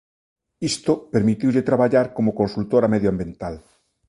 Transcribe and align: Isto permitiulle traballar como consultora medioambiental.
Isto 0.71 0.91
permitiulle 1.13 1.67
traballar 1.69 2.07
como 2.15 2.37
consultora 2.41 2.91
medioambiental. 2.93 3.55